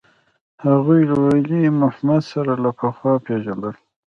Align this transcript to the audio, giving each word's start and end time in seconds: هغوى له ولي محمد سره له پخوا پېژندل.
هغوى 0.63 0.99
له 1.09 1.15
ولي 1.25 1.61
محمد 1.81 2.21
سره 2.31 2.53
له 2.63 2.69
پخوا 2.79 3.13
پېژندل. 3.25 3.75